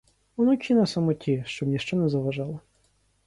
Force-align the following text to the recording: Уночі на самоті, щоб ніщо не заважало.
Уночі 0.35 0.73
на 0.73 0.85
самоті, 0.85 1.43
щоб 1.47 1.69
ніщо 1.69 1.97
не 1.97 2.09
заважало. 2.09 2.59